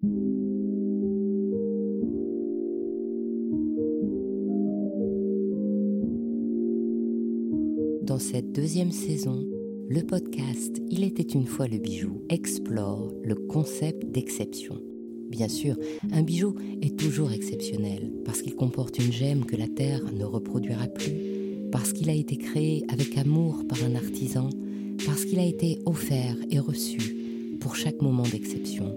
[0.00, 0.10] Dans
[8.20, 9.44] cette deuxième saison,
[9.88, 14.80] le podcast Il était une fois le bijou explore le concept d'exception.
[15.30, 15.76] Bien sûr,
[16.12, 20.86] un bijou est toujours exceptionnel parce qu'il comporte une gemme que la Terre ne reproduira
[20.86, 21.16] plus,
[21.72, 24.48] parce qu'il a été créé avec amour par un artisan,
[25.04, 27.16] parce qu'il a été offert et reçu
[27.58, 28.96] pour chaque moment d'exception.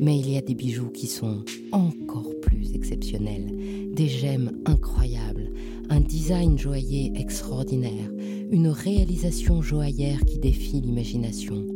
[0.00, 1.42] Mais il y a des bijoux qui sont
[1.72, 5.50] encore plus exceptionnels, des gemmes incroyables,
[5.88, 8.10] un design joaillier extraordinaire,
[8.50, 11.66] une réalisation joaillère qui défie l'imagination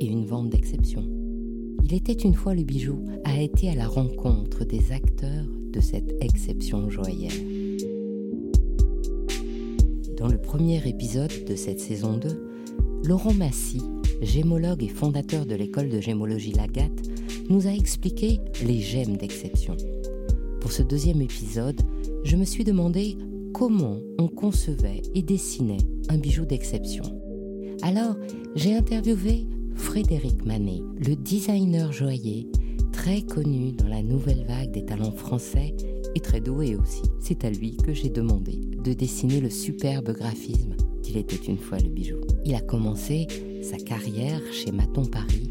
[0.00, 1.04] et une vente d'exception.
[1.84, 6.12] Il était une fois le bijou a été à la rencontre des acteurs de cette
[6.20, 7.32] exception joaillère.
[10.16, 12.48] Dans le premier épisode de cette saison 2,
[13.04, 13.80] Laurent Massy,
[14.20, 16.90] gémologue et fondateur de l'école de gémologie Lagat,
[17.48, 19.76] nous a expliqué les gemmes d'exception.
[20.60, 21.80] Pour ce deuxième épisode,
[22.24, 23.16] je me suis demandé
[23.54, 27.04] comment on concevait et dessinait un bijou d'exception.
[27.82, 28.16] Alors,
[28.54, 32.48] j'ai interviewé Frédéric Manet, le designer joaillier,
[32.92, 35.74] très connu dans la nouvelle vague des talents français
[36.14, 37.02] et très doué aussi.
[37.20, 41.78] C'est à lui que j'ai demandé de dessiner le superbe graphisme d'Il était une fois
[41.78, 42.16] le bijou.
[42.44, 43.26] Il a commencé
[43.62, 45.50] sa carrière chez Maton Paris,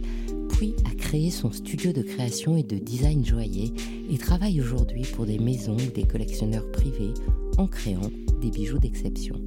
[0.66, 3.72] a créé son studio de création et de design joaillier
[4.10, 7.14] et travaille aujourd'hui pour des maisons ou des collectionneurs privés
[7.60, 8.10] en créant
[8.42, 9.40] des bijoux d'exception.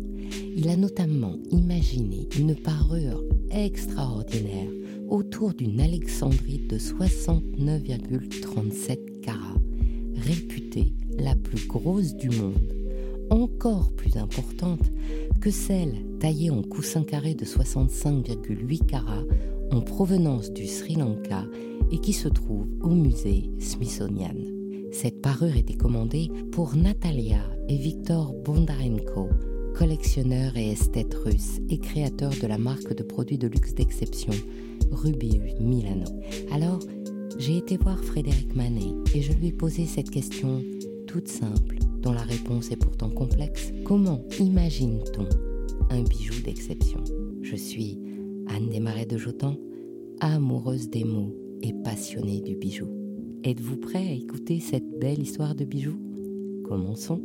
[0.56, 4.70] Il a notamment imaginé une parure extraordinaire
[5.08, 9.58] autour d'une alexandrite de 69,37 carats,
[10.14, 12.72] réputée la plus grosse du monde,
[13.30, 14.92] encore plus importante
[15.40, 19.24] que celle taillée en coussin carré de 65,8 carats
[19.70, 21.44] en provenance du Sri Lanka
[21.90, 24.34] et qui se trouve au musée Smithsonian.
[24.92, 29.28] Cette parure était commandée pour Natalia et Victor Bondarenko,
[29.74, 34.32] collectionneurs et esthètes russes et créateurs de la marque de produits de luxe d'exception
[34.90, 36.10] Ruby Milano.
[36.52, 36.80] Alors,
[37.38, 40.62] j'ai été voir Frédéric Manet et je lui ai posé cette question
[41.06, 43.72] toute simple, dont la réponse est pourtant complexe.
[43.84, 45.26] Comment imagine-t-on
[45.94, 47.02] un bijou d'exception?
[47.42, 47.98] Je suis
[48.52, 49.56] Anne Desmarais de Jotan,
[50.18, 52.88] amoureuse des mots et passionnée du bijou.
[53.44, 56.00] Êtes-vous prêt à écouter cette belle histoire de bijoux?
[56.64, 57.22] Commençons.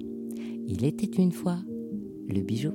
[0.68, 1.58] Il était une fois
[2.28, 2.74] le bijou.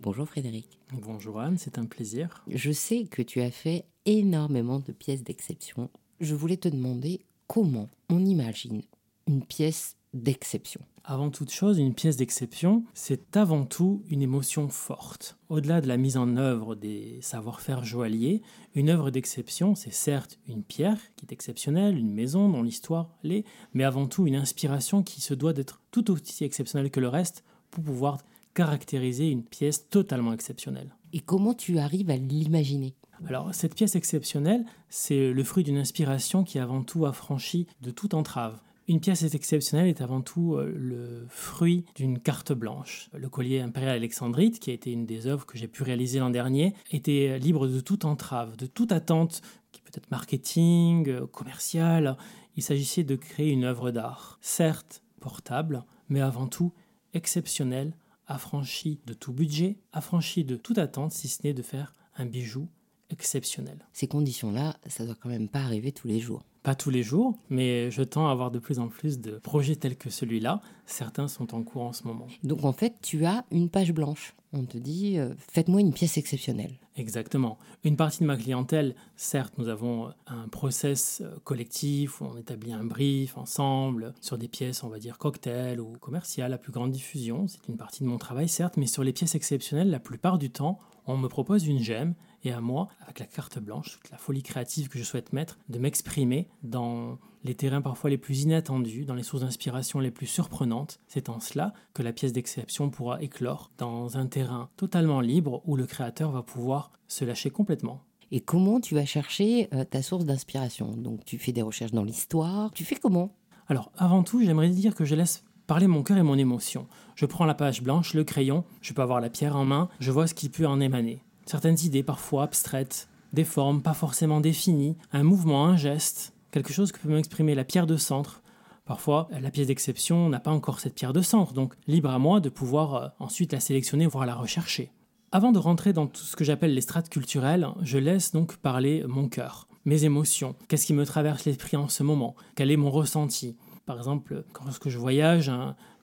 [0.00, 0.78] Bonjour Frédéric.
[1.02, 2.44] Bonjour Anne, c'est un plaisir.
[2.46, 5.90] Je sais que tu as fait énormément de pièces d'exception.
[6.20, 8.82] Je voulais te demander comment on imagine
[9.26, 10.80] une pièce d'exception.
[11.04, 15.38] Avant toute chose, une pièce d'exception, c'est avant tout une émotion forte.
[15.48, 18.42] Au-delà de la mise en œuvre des savoir-faire joailliers,
[18.74, 23.44] une œuvre d'exception, c'est certes une pierre qui est exceptionnelle, une maison dont l'histoire l'est,
[23.72, 27.44] mais avant tout une inspiration qui se doit d'être tout aussi exceptionnelle que le reste
[27.70, 28.18] pour pouvoir
[28.54, 30.94] caractériser une pièce totalement exceptionnelle.
[31.12, 32.94] Et comment tu arrives à l'imaginer?
[33.26, 38.14] Alors, cette pièce exceptionnelle, c'est le fruit d'une inspiration qui avant tout affranchit de toute
[38.14, 38.60] entrave.
[38.90, 43.08] Une pièce exceptionnelle est avant tout euh, le fruit d'une carte blanche.
[43.14, 46.30] Le collier impérial alexandrite, qui a été une des œuvres que j'ai pu réaliser l'an
[46.30, 52.16] dernier, était libre de toute entrave, de toute attente qui peut être marketing, euh, commercial.
[52.56, 56.72] Il s'agissait de créer une œuvre d'art, certes portable, mais avant tout
[57.14, 57.94] exceptionnelle,
[58.26, 62.66] affranchie de tout budget, affranchie de toute attente, si ce n'est de faire un bijou
[63.08, 63.86] exceptionnel.
[63.92, 66.42] Ces conditions-là, ça doit quand même pas arriver tous les jours.
[66.62, 69.76] Pas tous les jours, mais je tends à avoir de plus en plus de projets
[69.76, 70.60] tels que celui-là.
[70.84, 72.26] Certains sont en cours en ce moment.
[72.44, 74.34] Donc en fait, tu as une page blanche.
[74.52, 76.74] On te dit, euh, faites-moi une pièce exceptionnelle.
[76.96, 77.56] Exactement.
[77.84, 82.72] Une partie de ma clientèle, certes, nous avons un process euh, collectif où on établit
[82.72, 86.90] un brief ensemble sur des pièces, on va dire cocktail ou commerciales à plus grande
[86.90, 87.46] diffusion.
[87.46, 90.50] C'est une partie de mon travail, certes, mais sur les pièces exceptionnelles, la plupart du
[90.50, 92.14] temps, on me propose une gemme
[92.44, 95.58] et à moi, avec la carte blanche, toute la folie créative que je souhaite mettre,
[95.68, 100.26] de m'exprimer dans les terrains parfois les plus inattendus, dans les sources d'inspiration les plus
[100.26, 101.00] surprenantes.
[101.06, 105.76] C'est en cela que la pièce d'exception pourra éclore dans un terrain totalement libre où
[105.76, 108.02] le créateur va pouvoir se lâcher complètement.
[108.32, 110.92] Et comment tu vas chercher euh, ta source d'inspiration?
[110.96, 113.34] Donc tu fais des recherches dans l'histoire, tu fais comment?
[113.66, 116.86] Alors avant tout, j'aimerais dire que je laisse parler mon cœur et mon émotion.
[117.16, 120.10] Je prends la page blanche, le crayon, je peux avoir la pierre en main, je
[120.10, 124.96] vois ce qui peut en émaner certaines idées parfois abstraites, des formes pas forcément définies,
[125.12, 128.42] un mouvement, un geste, quelque chose que peut m'exprimer la pierre de centre.
[128.84, 132.38] Parfois, la pièce d'exception n'a pas encore cette pierre de centre, donc libre à moi
[132.38, 134.92] de pouvoir euh, ensuite la sélectionner, voire la rechercher.
[135.32, 139.04] Avant de rentrer dans tout ce que j'appelle les strates culturelles, je laisse donc parler
[139.08, 142.90] mon cœur, mes émotions, qu'est-ce qui me traverse l'esprit en ce moment, quel est mon
[142.90, 143.56] ressenti?
[143.86, 145.50] Par exemple, lorsque je voyage,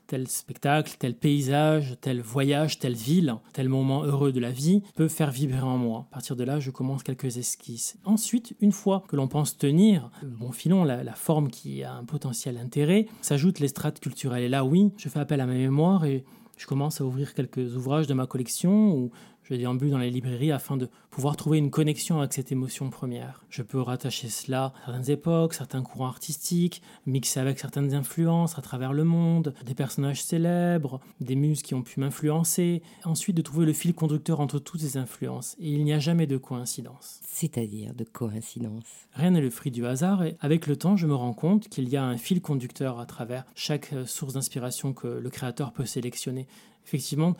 [0.07, 5.07] tel spectacle, tel paysage, tel voyage, telle ville, tel moment heureux de la vie peut
[5.07, 6.07] faire vibrer en moi.
[6.11, 7.97] À partir de là, je commence quelques esquisses.
[8.05, 12.05] Ensuite, une fois que l'on pense tenir le bon filon, la, forme qui a un
[12.05, 14.43] potentiel intérêt, s'ajoutent les strates culturelles.
[14.43, 16.23] Et là, oui, je fais appel à ma mémoire et
[16.57, 19.11] je commence à ouvrir quelques ouvrages de ma collection
[19.49, 23.45] je déambule dans les librairies afin de pouvoir trouver une connexion avec cette émotion première.
[23.49, 28.61] Je peux rattacher cela à certaines époques, certains courants artistiques, mixer avec certaines influences à
[28.61, 33.65] travers le monde, des personnages célèbres, des muses qui ont pu m'influencer, ensuite de trouver
[33.65, 35.55] le fil conducteur entre toutes ces influences.
[35.59, 37.21] Et il n'y a jamais de coïncidence.
[37.25, 41.15] C'est-à-dire de coïncidence Rien n'est le fruit du hasard et avec le temps, je me
[41.15, 45.07] rends compte qu'il y a un fil conducteur à travers chaque euh, source d'inspiration que
[45.07, 46.47] le créateur peut sélectionner.
[46.85, 47.35] Effectivement,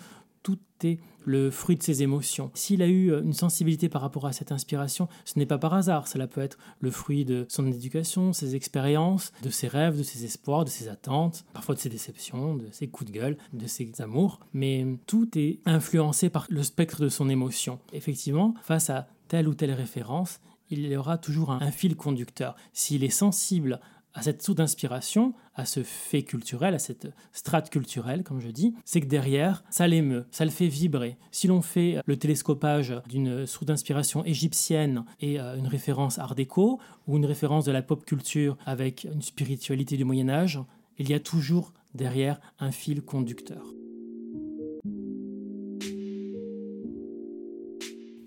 [0.48, 2.52] tout est le fruit de ses émotions.
[2.54, 5.74] S'il a eu euh, une sensibilité par rapport à cette inspiration, ce n'est pas par
[5.74, 10.04] hasard, cela peut être le fruit de son éducation, ses expériences, de ses rêves, de
[10.04, 13.68] ses espoirs, de ses attentes, parfois de ses déceptions, de ses coups de gueule, de
[13.68, 17.80] ses amours, mais tout est influencé par le spectre de son émotion.
[17.92, 20.40] Effectivement, face à telle ou telle référence,
[20.70, 22.56] il y aura toujours un, fil conducteur.
[22.72, 23.82] S'il est sensible
[24.18, 28.74] à cette source d'inspiration, à ce fait culturel, à cette strate culturelle, comme je dis,
[28.84, 31.18] c'est que derrière, ça l'émeut, ça le fait vibrer.
[31.32, 36.80] Si l'on fait le télescopage d'une source d'inspiration égyptienne et euh, une référence art déco,
[37.06, 40.60] ou une référence de la pop culture avec une spiritualité du Moyen Âge,
[40.98, 43.66] il y a toujours derrière un fil conducteur.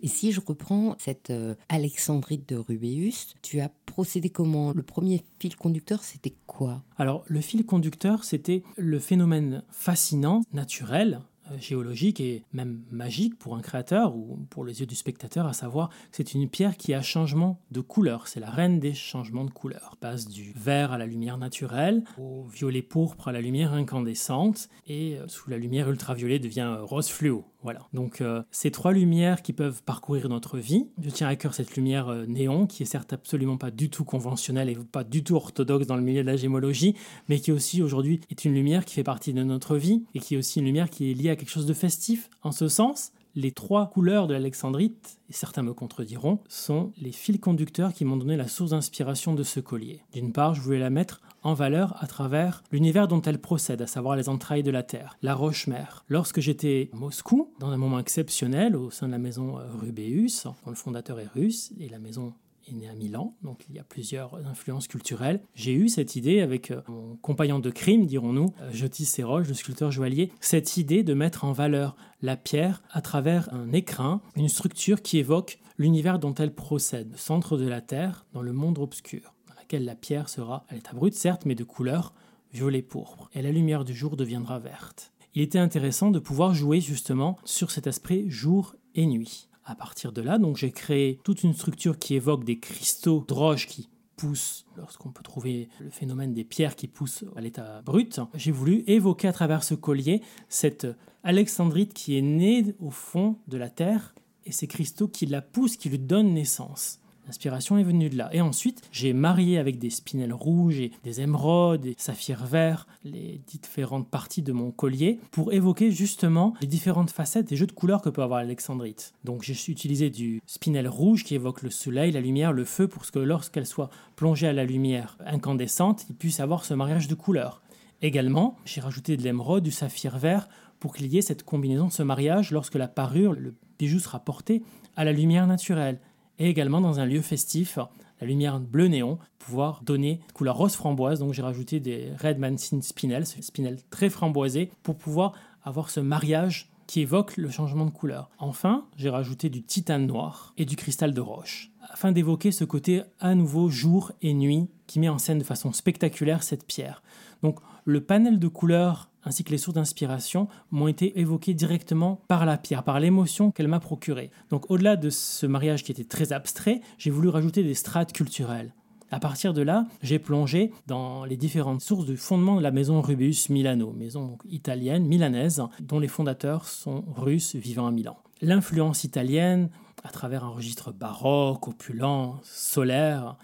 [0.02, 4.72] Et si je reprends cette euh, Alexandrite de Rubéus, tu as procédé comment?
[4.72, 6.82] Le premier fil conducteur, c'était quoi?
[6.96, 11.20] Alors, le fil conducteur, c'était le phénomène fascinant, naturel,
[11.50, 15.52] euh, géologique et même magique pour un créateur ou pour les yeux du spectateur, à
[15.52, 18.28] savoir c'est une pierre qui a changement de couleur.
[18.28, 19.96] C'est la reine des changements de couleur.
[20.00, 25.18] passe du vert à la lumière naturelle, au violet pourpre à la lumière incandescente, et
[25.18, 27.44] euh, sous la lumière ultraviolet devient rose fluo.
[27.62, 27.80] Voilà.
[27.92, 30.88] Donc euh, ces trois lumières qui peuvent parcourir notre vie.
[31.02, 34.04] Je tiens à cœur cette lumière euh, néon qui est certes absolument pas du tout
[34.04, 36.94] conventionnelle et pas du tout orthodoxe dans le milieu de la gémologie,
[37.28, 40.34] mais qui aussi aujourd'hui est une lumière qui fait partie de notre vie et qui
[40.34, 43.12] est aussi une lumière qui est liée à quelque chose de festif en ce sens
[43.34, 48.16] les trois couleurs de l'alexandrite, et certains me contrediront, sont les fils conducteurs qui m'ont
[48.16, 50.02] donné la source d'inspiration de ce collier.
[50.12, 53.86] D'une part, je voulais la mettre en valeur à travers l'univers dont elle procède, à
[53.86, 56.04] savoir les entrailles de la Terre, la roche-mère.
[56.08, 60.70] Lorsque j'étais à Moscou, dans un moment exceptionnel au sein de la maison Rubéus, dont
[60.70, 62.34] le fondateur est russe, et la maison
[62.70, 65.40] est né à Milan, donc il y a plusieurs influences culturelles.
[65.54, 69.54] J'ai eu cette idée avec euh, mon compagnon de crime, dirons-nous, euh, Jotis Séroge, le
[69.54, 74.48] sculpteur joaillier, cette idée de mettre en valeur la pierre à travers un écrin, une
[74.48, 78.78] structure qui évoque l'univers dont elle procède, le centre de la Terre, dans le monde
[78.78, 82.14] obscur, dans laquelle la pierre sera à l'état brut, certes, mais de couleur
[82.52, 85.12] violet-pourpre, et la lumière du jour deviendra verte.
[85.34, 89.48] Il était intéressant de pouvoir jouer justement sur cet aspect jour et nuit.
[89.70, 93.66] À partir de là, donc j'ai créé toute une structure qui évoque des cristaux de
[93.66, 98.50] qui poussent, lorsqu'on peut trouver le phénomène des pierres qui poussent à l'état brut, j'ai
[98.50, 100.88] voulu évoquer à travers ce collier cette
[101.22, 104.12] alexandrite qui est née au fond de la terre
[104.44, 106.99] et ces cristaux qui la poussent, qui lui donnent naissance.
[107.30, 108.28] L'inspiration est venue de là.
[108.32, 113.40] Et ensuite, j'ai marié avec des spinels rouges et des émeraudes et saphirs verts les
[113.46, 118.02] différentes parties de mon collier pour évoquer justement les différentes facettes et jeux de couleurs
[118.02, 119.12] que peut avoir l'alexandrite.
[119.22, 123.08] Donc j'ai utilisé du spinel rouge qui évoque le soleil, la lumière, le feu pour
[123.08, 127.62] que lorsqu'elle soit plongée à la lumière incandescente, il puisse avoir ce mariage de couleurs.
[128.02, 130.48] Également, j'ai rajouté de l'émeraude, du saphir vert
[130.80, 134.64] pour qu'il y ait cette combinaison, ce mariage lorsque la parure, le bijou sera porté
[134.96, 136.00] à la lumière naturelle
[136.40, 137.78] et également dans un lieu festif,
[138.20, 141.20] la lumière bleu néon, pouvoir donner couleur rose framboise.
[141.20, 146.70] Donc j'ai rajouté des Red Mancine Spinel, spinel très framboisé, pour pouvoir avoir ce mariage
[146.86, 148.30] qui évoque le changement de couleur.
[148.38, 153.02] Enfin, j'ai rajouté du titane noir et du cristal de roche, afin d'évoquer ce côté
[153.20, 157.02] à nouveau jour et nuit qui met en scène de façon spectaculaire cette pierre.
[157.42, 162.46] Donc le panel de couleurs ainsi que les sources d'inspiration m'ont été évoquées directement par
[162.46, 164.30] la pierre, par l'émotion qu'elle m'a procurée.
[164.50, 168.74] Donc au-delà de ce mariage qui était très abstrait, j'ai voulu rajouter des strates culturelles.
[169.12, 173.00] À partir de là, j'ai plongé dans les différentes sources du fondement de la maison
[173.00, 178.16] Rubius Milano, maison italienne, milanaise, dont les fondateurs sont russes vivant à Milan.
[178.40, 179.68] L'influence italienne,
[180.04, 183.36] à travers un registre baroque, opulent, solaire,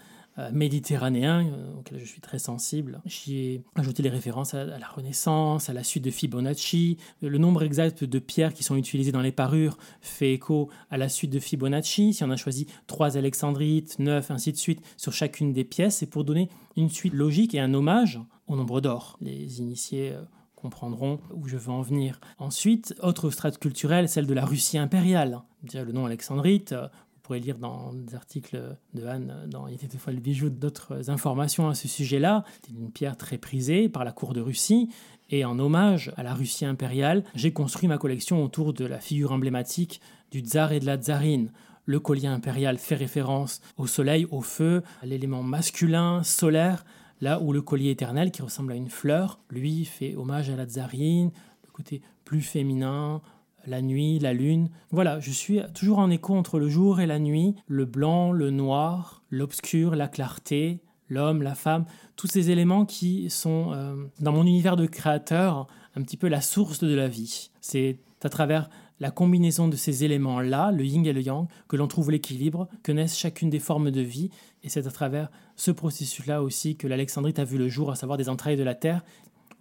[0.51, 3.01] méditerranéen, euh, auquel je suis très sensible.
[3.05, 6.97] J'y ai ajouté les références à, la Renaissance, à la suite de Fibonacci.
[7.21, 11.09] Le nombre exact de pierres qui sont utilisées dans les parures fait écho à la
[11.09, 12.13] suite de Fibonacci.
[12.13, 16.05] Si on a choisi trois alexandrites, neuf, ainsi de suite, sur chacune des pièces, c'est
[16.05, 19.17] pour donner une suite logique et un hommage au nombre d'or.
[19.21, 20.13] Les initiés
[20.57, 22.19] comprendront où je veux en venir.
[22.39, 25.41] Ensuite, autre strate culturelle, celle de la Russie impériale.
[25.63, 26.87] Déjà le nom alexandrite, euh,
[27.27, 31.67] pourrez lire dans des articles de Anne dans Il était des le bijou d'autres informations
[31.67, 32.45] à ce sujet-là.
[32.65, 34.89] C'est une pierre très prisée par la cour de Russie.
[35.29, 39.33] Et en hommage à la Russie impériale, j'ai construit ma collection autour de la figure
[39.33, 39.99] emblématique
[40.31, 41.51] du tsar et de la tsarine.
[41.83, 46.85] Le collier impérial fait référence au soleil, au feu, à l'élément masculin, solaire,
[47.19, 50.65] Là où le collier éternel, qui ressemble à une fleur, lui fait hommage à la
[50.65, 51.31] tsarine,
[51.65, 53.21] le côté plus féminin,
[53.67, 54.69] la nuit, la lune.
[54.91, 58.49] Voilà, je suis toujours en écho entre le jour et la nuit, le blanc, le
[58.49, 64.43] noir, l'obscur, la clarté, l'homme, la femme, tous ces éléments qui sont, euh, dans mon
[64.43, 67.51] univers de créateur, un petit peu la source de la vie.
[67.61, 68.69] C'est à travers
[68.99, 72.91] la combinaison de ces éléments-là, le yin et le yang, que l'on trouve l'équilibre, que
[72.91, 74.31] naissent chacune des formes de vie,
[74.63, 78.17] et c'est à travers ce processus-là aussi que l'Alexandrite a vu le jour, à savoir
[78.17, 79.03] des entrailles de la Terre,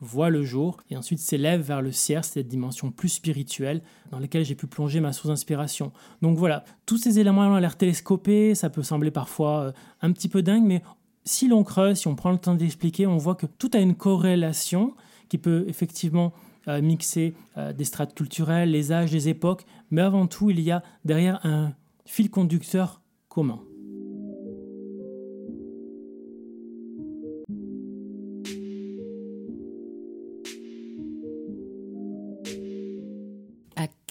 [0.00, 4.44] voit le jour, et ensuite s'élève vers le ciel, cette dimension plus spirituelle, dans laquelle
[4.44, 5.92] j'ai pu plonger ma source d'inspiration.
[6.22, 9.72] Donc voilà, tous ces éléments ont l'air télescopés, ça peut sembler parfois euh,
[10.02, 10.82] un petit peu dingue, mais
[11.24, 13.94] si l'on creuse, si on prend le temps d'expliquer, on voit que tout a une
[13.94, 14.94] corrélation
[15.28, 16.32] qui peut effectivement
[16.68, 20.70] euh, mixer euh, des strates culturelles, les âges, les époques, mais avant tout, il y
[20.70, 21.72] a derrière un
[22.04, 23.60] fil conducteur commun.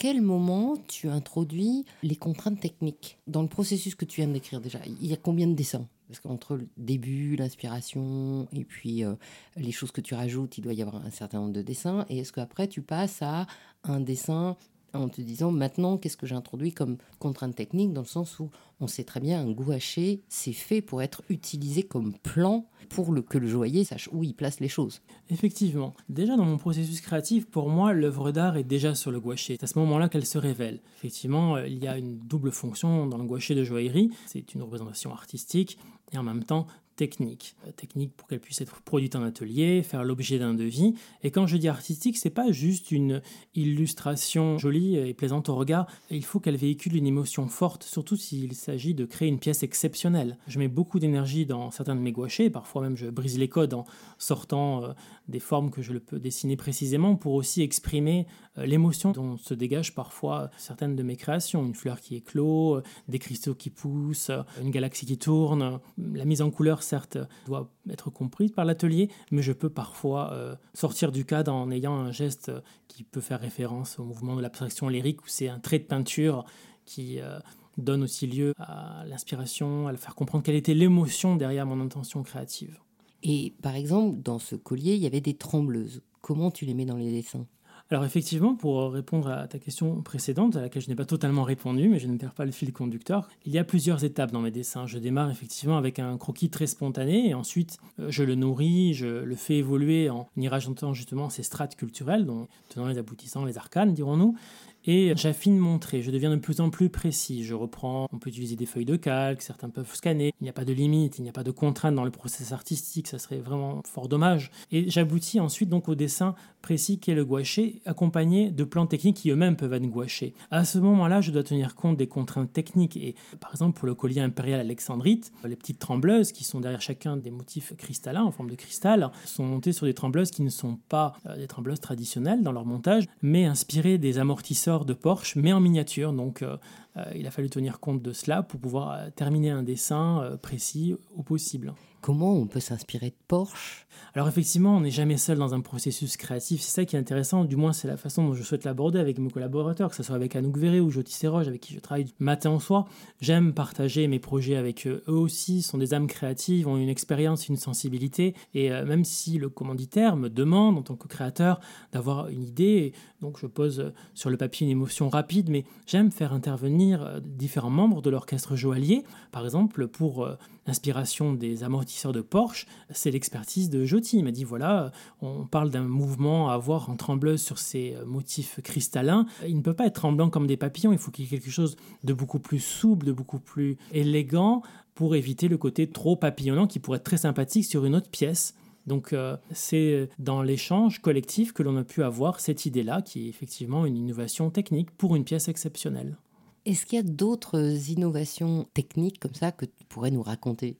[0.05, 4.77] Quel moment tu introduis les contraintes techniques dans le processus que tu viens d'écrire déjà?
[5.01, 5.87] Il y a combien de dessins?
[6.07, 9.15] Parce qu'entre le début, l'inspiration et puis euh,
[9.57, 12.05] les choses que tu rajoutes, il doit y avoir un certain nombre de dessins.
[12.11, 13.47] Et est-ce qu'après, tu passes à
[13.83, 14.57] un dessin
[14.97, 18.49] en te disant maintenant qu'est-ce que j'introduis comme contrainte technique dans le sens où
[18.79, 23.37] on sait très bien un gouaché c'est fait pour être utilisé comme plan pour que
[23.37, 25.01] le joaillier sache où il place les choses.
[25.29, 29.55] Effectivement, déjà dans mon processus créatif, pour moi l'œuvre d'art est déjà sur le gouaché.
[29.55, 30.81] C'est à ce moment-là qu'elle se révèle.
[30.97, 34.61] Effectivement, euh, il y a une double fonction dans le gouaché de joaillerie, c'est une
[34.61, 35.77] représentation artistique
[36.11, 37.55] et en même temps technique.
[37.67, 40.95] Euh, technique pour qu'elle puisse être produite en atelier, faire l'objet d'un devis.
[41.23, 43.21] Et quand je dis artistique, c'est pas juste une
[43.53, 45.87] illustration jolie et plaisante au regard.
[46.09, 50.37] Il faut qu'elle véhicule une émotion forte, surtout s'il s'agit de créer une pièce exceptionnelle.
[50.47, 53.73] Je mets beaucoup d'énergie dans certains de mes gouachés, parfois même je brise les codes
[53.73, 53.85] en
[54.17, 54.93] sortant euh,
[55.27, 58.27] des formes que je le peux dessiner précisément pour aussi exprimer
[58.57, 61.65] euh, l'émotion dont se dégagent parfois certaines de mes créations.
[61.65, 66.51] Une fleur qui éclot, des cristaux qui poussent, une galaxie qui tourne, la mise en
[66.51, 71.53] couleur certes, doit être comprise par l'atelier, mais je peux parfois euh, sortir du cadre
[71.53, 72.51] en ayant un geste
[72.87, 76.45] qui peut faire référence au mouvement de l'abstraction lyrique, où c'est un trait de peinture
[76.85, 77.39] qui euh,
[77.77, 82.23] donne aussi lieu à l'inspiration, à le faire comprendre quelle était l'émotion derrière mon intention
[82.23, 82.79] créative.
[83.27, 86.03] Et par exemple, dans ce collier, il y avait des trembleuses.
[86.21, 87.47] Comment tu les mets dans les dessins?
[87.91, 91.87] Alors effectivement, pour répondre à ta question précédente, à laquelle je n'ai pas totalement répondu,
[91.87, 94.49] mais je ne perds pas le fil conducteur, il y a plusieurs étapes dans mes
[94.49, 94.87] dessins.
[94.87, 99.23] Je démarre effectivement avec un croquis très spontané, et ensuite euh, je le nourris, je
[99.23, 103.57] le fais évoluer en y rajoutant justement ces strates culturelles, dont tenant les aboutissants, les
[103.57, 104.35] arcanes, dirons-nous,
[104.85, 107.43] et j'affine mon trait, je deviens de plus en plus précis.
[107.43, 110.33] Je reprends, on peut utiliser des feuilles de calque, certains peuvent scanner.
[110.39, 112.51] Il n'y a pas de limite, il n'y a pas de contrainte dans le processus
[112.51, 114.51] artistique, ça serait vraiment fort dommage.
[114.71, 119.17] Et j'aboutis ensuite donc au dessin précis qui est le gouaché, accompagné de plans techniques
[119.17, 120.33] qui eux-mêmes peuvent être gouachés.
[120.51, 122.97] À ce moment-là, je dois tenir compte des contraintes techniques.
[122.97, 127.17] Et par exemple, pour le collier impérial alexandrite, les petites trembleuses qui sont derrière chacun
[127.17, 130.77] des motifs cristallins en forme de cristal sont montées sur des trembleuses qui ne sont
[130.89, 135.53] pas euh, des trembleuses traditionnelles dans leur montage, mais inspirées des amortisseurs de Porsche, mais
[135.53, 136.11] en miniature.
[136.11, 136.57] Donc euh,
[136.97, 140.97] euh, il a fallu tenir compte de cela pour pouvoir euh, terminer un dessin précis
[141.15, 141.73] au possible.
[142.05, 143.87] Comment on peut s'inspirer de Porsche?
[144.13, 146.61] Alors effectivement, on n'est jamais seul dans un processus créatif.
[146.61, 149.17] C'est ça qui est intéressant, du moins c'est la façon dont je souhaite l'aborder avec
[149.17, 152.05] mes collaborateurs, que ce soit avec Anouk Verré ou Joti Serroge, avec qui je travaille
[152.19, 152.85] matin au soir.
[153.21, 155.03] J'aime partager mes projets avec eux.
[155.07, 158.35] Eux aussi sont des âmes créatives, ont une expérience, une sensibilité.
[158.53, 161.59] Et même si le commanditaire me demande en tant que créateur
[161.91, 166.33] d'avoir une idée, donc je pose sur le papier une émotion rapide, mais j'aime faire
[166.33, 170.29] intervenir différents membres de l'orchestre joaillier, par exemple pour
[170.67, 174.17] l'inspiration des amortisseurs amortisseurs de Porsche, c'est l'expertise de Jotti.
[174.17, 178.59] Il m'a dit voilà, on parle d'un mouvement à avoir en trembleuse sur ces motifs
[178.63, 179.25] cristallins.
[179.47, 181.51] Il ne peut pas être tremblant comme des papillons, il faut qu'il y ait quelque
[181.51, 184.61] chose de beaucoup plus souple, de beaucoup plus élégant
[184.93, 188.55] pour éviter le côté trop papillonnant qui pourrait être très sympathique sur une autre pièce.
[188.87, 193.29] Donc euh, c'est dans l'échange collectif que l'on a pu avoir cette idée-là, qui est
[193.29, 196.17] effectivement une innovation technique pour une pièce exceptionnelle.
[196.65, 200.77] Est-ce qu'il y a d'autres innovations techniques comme ça que tu pourrais nous raconter?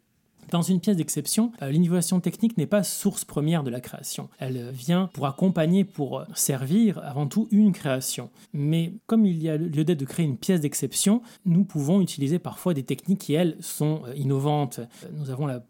[0.51, 4.29] Dans une pièce d'exception, euh, l'innovation technique n'est pas source première de la création.
[4.39, 8.29] Elle vient pour accompagner, pour servir avant tout une création.
[8.53, 12.39] Mais comme il y a lieu d'être de créer une pièce d'exception, nous pouvons utiliser
[12.39, 14.79] parfois des techniques qui, elles, sont euh, innovantes.
[15.13, 15.63] Nous avons la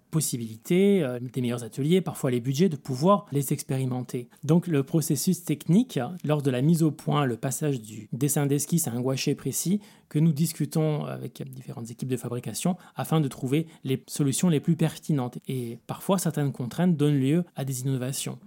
[1.04, 4.28] euh, des meilleurs ateliers, parfois les budgets, de pouvoir les expérimenter.
[4.44, 8.88] Donc le processus technique, lors de la mise au point, le passage du dessin d'esquisse
[8.88, 13.68] à un gouaché précis, que nous discutons avec différentes équipes de fabrication afin de trouver
[13.84, 15.40] les solutions les plus pertinentes.
[15.48, 18.38] Et parfois, certaines contraintes donnent lieu à des innovations.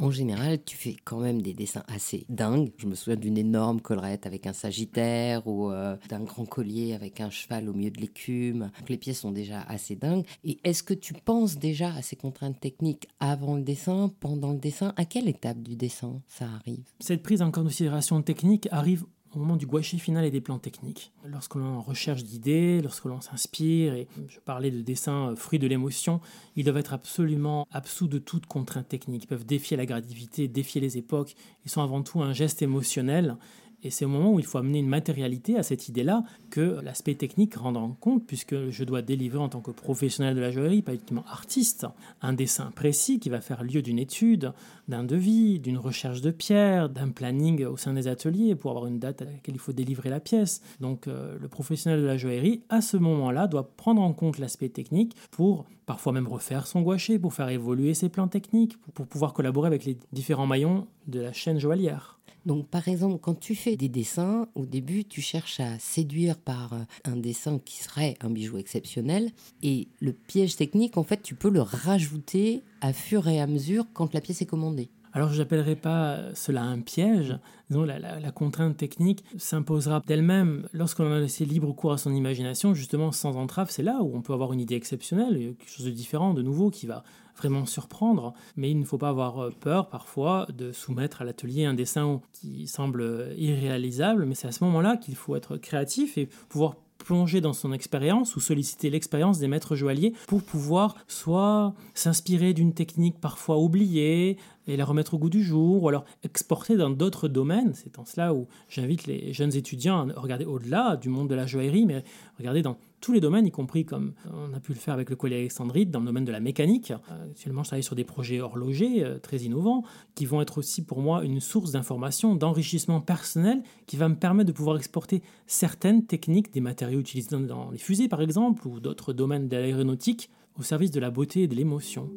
[0.00, 2.72] En général, tu fais quand même des dessins assez dingues.
[2.78, 7.20] Je me souviens d'une énorme collerette avec un sagittaire ou euh, d'un grand collier avec
[7.20, 8.70] un cheval au milieu de l'écume.
[8.88, 10.24] Les pièces sont déjà assez dingues.
[10.42, 14.58] Et est-ce que tu penses déjà à ces contraintes techniques avant le dessin, pendant le
[14.58, 14.94] dessin?
[14.96, 16.84] À quelle étape du dessin ça arrive?
[16.98, 21.12] Cette prise en considération technique arrive au moment du gouaché final et des plans techniques.
[21.24, 25.66] Lorsque l'on recherche d'idées, lorsque l'on s'inspire, et je parlais de dessins euh, fruits de
[25.66, 26.20] l'émotion,
[26.56, 29.24] ils doivent être absolument absous de toute contrainte technique.
[29.24, 31.36] Ils peuvent défier la gravité, défier les époques.
[31.64, 33.36] Ils sont avant tout un geste émotionnel
[33.82, 37.14] et c'est au moment où il faut amener une matérialité à cette idée-là que l'aspect
[37.14, 40.82] technique rend en compte, puisque je dois délivrer en tant que professionnel de la joaillerie,
[40.82, 41.86] pas uniquement artiste,
[42.20, 44.52] un dessin précis qui va faire lieu d'une étude,
[44.88, 48.98] d'un devis, d'une recherche de pierres, d'un planning au sein des ateliers pour avoir une
[48.98, 50.60] date à laquelle il faut délivrer la pièce.
[50.80, 54.68] Donc euh, le professionnel de la joaillerie, à ce moment-là, doit prendre en compte l'aspect
[54.68, 59.32] technique pour parfois même refaire son gouaché, pour faire évoluer ses plans techniques, pour pouvoir
[59.32, 62.19] collaborer avec les différents maillons de la chaîne joaillière.
[62.46, 66.72] Donc, par exemple, quand tu fais des dessins, au début, tu cherches à séduire par
[66.72, 69.30] euh, un dessin qui serait un bijou exceptionnel.
[69.62, 73.86] Et le piège technique, en fait, tu peux le rajouter à fur et à mesure
[73.92, 74.90] quand la pièce est commandée.
[75.12, 77.36] Alors je n'appellerai pas cela un piège.
[77.70, 83.10] la, la, contrainte technique s'imposera d'elle-même lorsqu'on a laissé libre cours à son imagination, justement
[83.10, 83.70] sans entrave.
[83.70, 86.70] C'est là où on peut avoir une idée exceptionnelle, quelque chose de différent, de nouveau,
[86.70, 87.02] qui va
[87.36, 88.34] vraiment surprendre.
[88.56, 92.68] Mais il ne faut pas avoir peur parfois de soumettre à l'atelier un dessin qui
[92.68, 94.26] semble irréalisable.
[94.26, 98.36] Mais c'est à ce moment-là qu'il faut être créatif et pouvoir plonger dans son expérience
[98.36, 104.36] ou solliciter l'expérience des maîtres joailliers pour pouvoir soit s'inspirer d'une technique parfois oubliée,
[104.66, 107.72] et la remettre au goût du jour, ou alors exporter dans d'autres domaines.
[107.74, 111.46] C'est en cela où j'invite les jeunes étudiants à regarder au-delà du monde de la
[111.46, 112.04] joaillerie, mais
[112.38, 115.16] regarder dans tous les domaines, y compris comme on a pu le faire avec le
[115.16, 116.90] collier Alexandrite dans le domaine de la mécanique.
[116.90, 119.82] Euh, actuellement, je travaille sur des projets horlogers euh, très innovants
[120.14, 124.48] qui vont être aussi pour moi une source d'information, d'enrichissement personnel qui va me permettre
[124.48, 129.12] de pouvoir exporter certaines techniques des matériaux utilisés dans les fusées par exemple ou d'autres
[129.12, 132.10] domaines de l'aéronautique au service de la beauté et de l'émotion.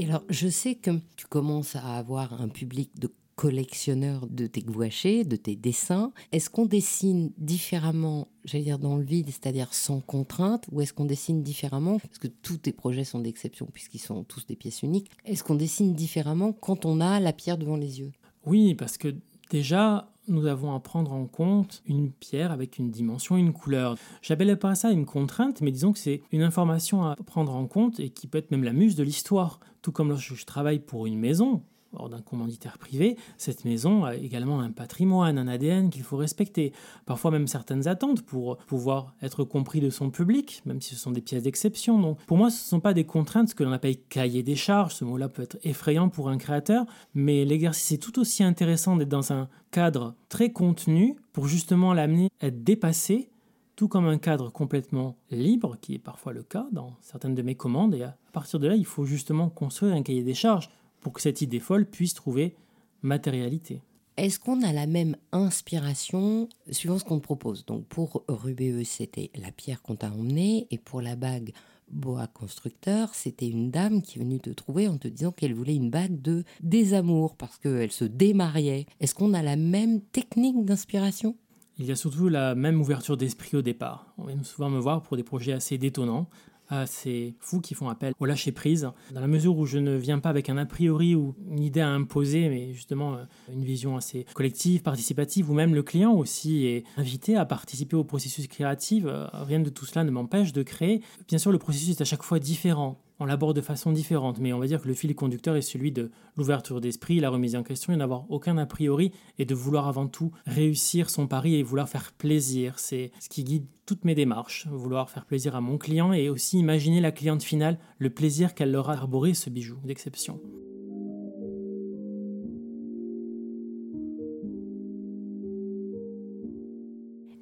[0.00, 4.62] Et alors, je sais que tu commences à avoir un public de collectionneurs de tes
[4.62, 6.12] gouachés, de tes dessins.
[6.32, 11.04] Est-ce qu'on dessine différemment, j'allais dire dans le vide, c'est-à-dire sans contrainte, ou est-ce qu'on
[11.04, 15.08] dessine différemment, parce que tous tes projets sont d'exception puisqu'ils sont tous des pièces uniques,
[15.24, 18.10] est-ce qu'on dessine différemment quand on a la pierre devant les yeux?
[18.44, 19.14] Oui, parce que
[19.50, 23.96] déjà, nous avons à prendre en compte une pierre avec une dimension, une couleur.
[24.20, 28.00] J'appelle pas ça une contrainte, mais disons que c'est une information à prendre en compte
[28.00, 29.60] et qui peut être même la muse de l'histoire.
[29.80, 31.62] Tout comme lorsque je travaille pour une maison,
[31.94, 36.72] hors d'un commanditaire privé, cette maison a également un patrimoine, un ADN qu'il faut respecter.
[37.06, 41.10] Parfois même certaines attentes pour pouvoir être compris de son public, même si ce sont
[41.10, 41.98] des pièces d'exception.
[42.00, 44.56] Donc pour moi, ce ne sont pas des contraintes, ce que l'on appelle cahier des
[44.56, 44.94] charges.
[44.94, 49.08] Ce mot-là peut être effrayant pour un créateur, mais l'exercice est tout aussi intéressant d'être
[49.08, 53.30] dans un cadre très contenu pour justement l'amener à être dépassé
[53.78, 57.54] tout comme un cadre complètement libre, qui est parfois le cas dans certaines de mes
[57.54, 57.94] commandes.
[57.94, 60.68] Et à partir de là, il faut justement construire un cahier des charges
[61.00, 62.54] pour que cette idée folle puisse trouver
[63.02, 63.80] matérialité.
[64.16, 67.64] Est-ce qu'on a la même inspiration suivant ce qu'on te propose?
[67.66, 71.52] Donc pour Rubéus, c'était la pierre qu'on t'a emmenée, et pour la bague
[71.90, 75.76] Boa Constructeur, c'était une dame qui est venue te trouver en te disant qu'elle voulait
[75.76, 78.86] une bague de désamour parce qu'elle se démariait.
[79.00, 81.36] Est-ce qu'on a la même technique d'inspiration?
[81.78, 84.12] Il y a surtout la même ouverture d'esprit au départ.
[84.18, 86.28] On vient souvent me voir pour des projets assez détonnants,
[86.68, 90.18] à ces fous qui font appel au lâcher-prise, dans la mesure où je ne viens
[90.18, 93.96] pas avec un a priori ou une idée à imposer, mais justement euh, une vision
[93.96, 99.04] assez collective, participative, ou même le client aussi est invité à participer au processus créatif.
[99.06, 101.02] Euh, rien de tout cela ne m'empêche de créer.
[101.26, 104.52] Bien sûr, le processus est à chaque fois différent on l'aborde de façon différente, mais
[104.52, 107.62] on va dire que le fil conducteur est celui de l'ouverture d'esprit, la remise en
[107.62, 111.62] question et n'avoir aucun a priori et de vouloir avant tout réussir son pari et
[111.62, 112.78] vouloir faire plaisir.
[112.78, 116.58] C'est ce qui guide toutes mes démarches, vouloir faire plaisir à mon client et aussi
[116.58, 120.40] imaginer la cliente finale, le plaisir qu'elle leur a arboré ce bijou d'exception.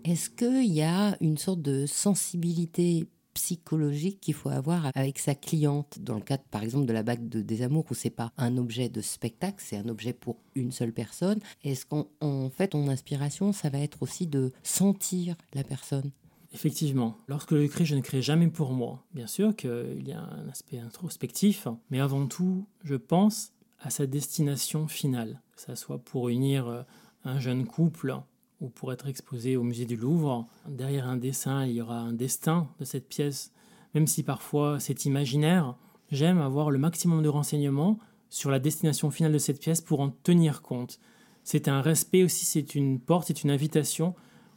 [0.05, 5.99] Est-ce qu'il y a une sorte de sensibilité psychologique qu'il faut avoir avec sa cliente.
[6.01, 8.57] Dans le cadre, par exemple, de la bague de des amours, où c'est pas un
[8.57, 11.39] objet de spectacle, c'est un objet pour une seule personne.
[11.63, 16.11] Est-ce qu'en fait, ton inspiration, ça va être aussi de sentir la personne?
[16.55, 19.05] Effectivement, lorsque je crée, je ne crée jamais pour moi.
[19.13, 24.07] Bien sûr qu'il y a un aspect introspectif, mais avant tout, je pense à sa
[24.07, 26.83] destination finale, que ce soit pour unir euh,
[27.25, 28.17] un jeune couple
[28.61, 30.47] ou pour être exposé au musée du Louvre.
[30.69, 33.53] Derrière un dessin, il y aura un destin de cette pièce,
[33.95, 35.77] même si parfois c'est imaginaire.
[36.11, 37.99] J'aime avoir le maximum de renseignements
[38.31, 40.99] sur la destination finale de cette pièce pour en tenir compte.
[41.45, 44.15] C'est un respect aussi, c'est une porte, c'est une invitation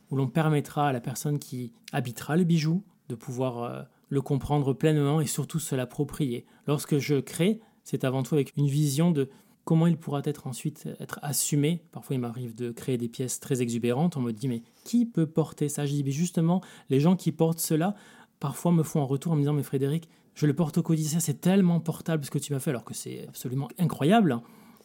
[0.10, 4.74] où l'on permettra à la personne qui habitera le bijou de pouvoir euh, le comprendre
[4.74, 6.46] pleinement et surtout se l'approprier.
[6.68, 9.30] Lorsque je crée, c'est avant tout avec une vision de
[9.70, 11.84] comment il pourra être ensuite être assumé.
[11.92, 14.18] Parfois, il m'arrive de créer des pièces très exubérantes.
[14.18, 15.86] On me dit, mais qui peut porter ça?
[15.86, 17.94] Je dis, mais justement, les gens qui portent cela,
[18.40, 21.20] parfois me font un retour en me disant, mais Frédéric, je le porte au quotidien,
[21.20, 24.40] c'est tellement portable ce que tu m'as fait, alors que c'est absolument incroyable.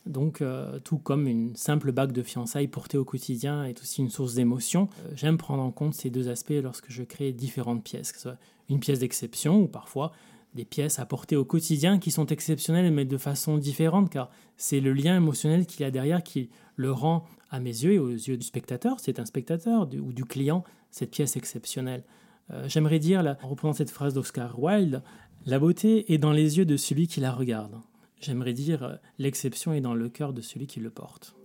[0.04, 4.10] Donc, euh, tout comme une simple bague de fiançailles portée au quotidien est aussi une
[4.10, 8.12] source d'émotion, euh, j'aime prendre en compte ces deux aspects lorsque je crée différentes pièces,
[8.12, 10.12] que ce soit une pièce d'exception ou parfois
[10.54, 14.80] des pièces à porter au quotidien qui sont exceptionnelles mais de façon différente car c'est
[14.80, 18.10] le lien émotionnel qu'il y a derrière qui le rend à mes yeux et aux
[18.10, 22.04] yeux du spectateur, c'est un spectateur ou du client, cette pièce exceptionnelle.
[22.50, 25.02] Euh, j'aimerais dire, en reprenant cette phrase d'Oscar Wilde,
[25.46, 27.76] la beauté est dans les yeux de celui qui la regarde.
[28.20, 31.36] J'aimerais dire, euh, l'exception est dans le cœur de celui qui le porte.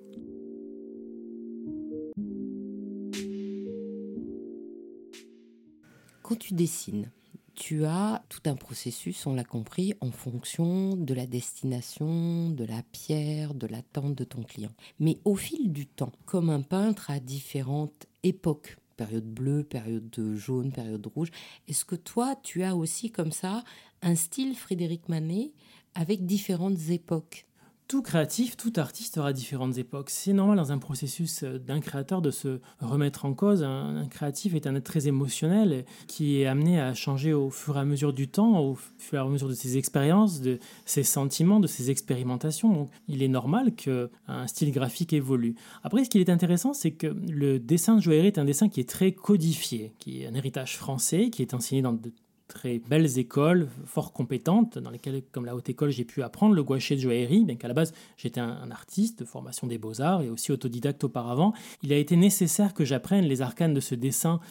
[6.23, 7.11] Quand tu dessines,
[7.59, 12.81] tu as tout un processus, on l'a compris, en fonction de la destination, de la
[12.93, 14.71] pierre, de l'attente de ton client.
[14.99, 20.71] Mais au fil du temps, comme un peintre à différentes époques, période bleue, période jaune,
[20.71, 21.31] période rouge,
[21.67, 23.65] est-ce que toi, tu as aussi comme ça
[24.01, 25.51] un style Frédéric Manet
[25.95, 27.45] avec différentes époques?
[27.89, 30.11] Tout créatif, tout artiste aura différentes époques.
[30.11, 33.63] C'est normal dans un processus euh, d'un créateur de se remettre en cause.
[33.63, 37.79] Un, créatif est un être très émotionnel qui est amené à changer au fur et
[37.79, 41.59] à mesure du temps, au fur et à mesure de ses expériences, de ses sentiments,
[41.59, 42.71] de ses expérimentations.
[42.71, 45.55] Donc il est normal qu'un style graphique évolue.
[45.83, 48.81] Après, ce qui est intéressant, c'est que le dessin de joaillerie est un dessin qui
[48.81, 52.11] est très codifié, qui est un héritage français, qui est enseigné dans de
[52.49, 56.63] très belles écoles, fort compétentes, dans lesquelles, comme la haute école, j'ai pu apprendre le
[56.63, 60.29] gouache de joaillerie, bien qu'à la base, j'étais un, artiste de formation des beaux-arts et
[60.29, 61.53] aussi autodidacte auparavant.
[61.83, 64.41] Il a été nécessaire que j'apprenne les arcanes de ce dessin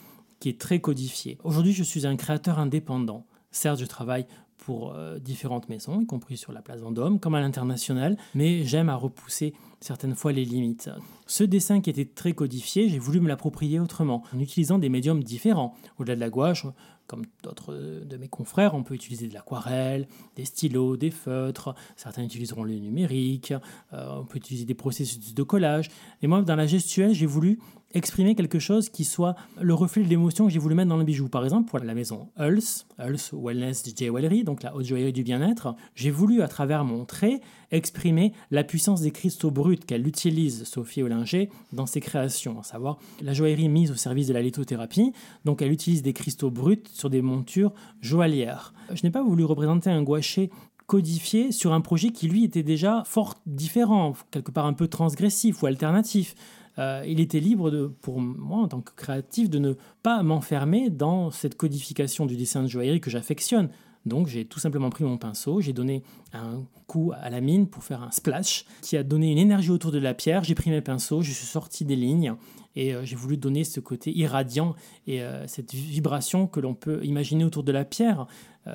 [0.40, 1.38] qui est très codifié.
[1.44, 3.26] Aujourd'hui, je suis un créateur indépendant.
[3.50, 7.40] Certes, je travaille pour euh, différentes maisons, y compris sur la place Vendôme, comme à
[7.40, 10.90] l'international, mais j'aime à repousser certaines fois les limites.
[11.26, 15.22] Ce dessin qui était très codifié, j'ai voulu me l'approprier autrement, en utilisant des médiums
[15.22, 15.74] différents.
[15.98, 16.66] Au-delà de la gouache,
[17.06, 22.22] comme d'autres de mes confrères, on peut utiliser de l'aquarelle, des stylos, des feutres, certains
[22.22, 23.54] utiliseront le numérique,
[23.94, 25.88] euh, on peut utiliser des processus de collage.
[26.22, 27.58] Et moi, dans la gestuelle, j'ai voulu
[27.94, 31.04] exprimer quelque chose qui soit le reflet de l'émotion que j'ai voulu mettre dans le
[31.04, 31.28] bijou.
[31.28, 35.74] Par exemple, pour la maison Hulse, Hulse Wellness Jewelry, donc la haute joaillerie du bien-être,
[35.94, 41.02] j'ai voulu, à travers mon trait, exprimer la puissance des cristaux bruts qu'elle utilise, Sophie
[41.02, 45.12] Ollinger, dans ses créations, à savoir la joaillerie mise au service de la lithothérapie.
[45.44, 48.72] Donc elle utilise des cristaux bruts sur des montures joaillières.
[48.92, 50.50] Je n'ai pas voulu représenter un gouaché
[50.86, 55.62] codifié sur un projet qui lui était déjà fort différent, quelque part un peu transgressif
[55.62, 56.34] ou alternatif.
[56.78, 60.90] Euh, il était libre de, pour moi en tant que créatif de ne pas m'enfermer
[60.90, 63.68] dans cette codification du dessin de joaillerie que j'affectionne.
[64.06, 67.84] Donc j'ai tout simplement pris mon pinceau, j'ai donné un coup à la mine pour
[67.84, 70.44] faire un splash qui a donné une énergie autour de la pierre.
[70.44, 72.34] J'ai pris mes pinceaux, je suis sorti des lignes
[72.76, 74.74] et euh, j'ai voulu donner ce côté irradiant
[75.06, 78.26] et euh, cette vibration que l'on peut imaginer autour de la pierre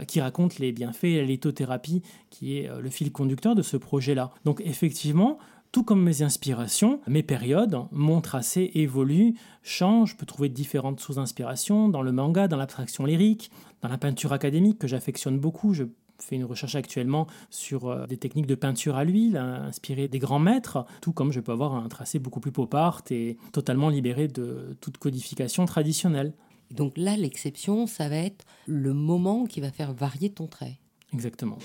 [0.07, 4.31] qui raconte les bienfaits et la lithothérapie qui est le fil conducteur de ce projet-là.
[4.43, 5.37] Donc effectivement,
[5.73, 9.33] Tout comme mes inspirations, mes périodes, mon tracé évolue,
[9.63, 13.49] change, je peux trouver différentes sous-inspirations dans le manga, dans l'abstraction lyrique,
[13.81, 15.73] dans la peinture académique que j'affectionne beaucoup.
[15.73, 15.85] Je
[16.19, 20.37] fais une recherche actuellement sur euh, des techniques de peinture à l'huile, inspirées des grands
[20.37, 24.27] maîtres, tout comme je peux avoir un tracé beaucoup plus pop art et totalement libéré
[24.27, 26.33] de toute codification traditionnelle.
[26.69, 30.77] Donc là, l'exception, ça va être le moment qui va faire varier ton trait.
[31.13, 31.57] Exactement.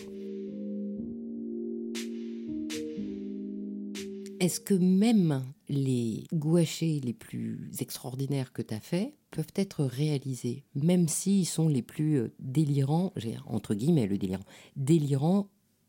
[4.40, 10.62] Est-ce que même les gouachés les plus extraordinaires que tu as faits peuvent être réalisés,
[10.74, 13.12] même s'ils sont les plus euh, délirants,
[13.46, 14.44] entre guillemets le délirant,
[14.76, 15.48] délirants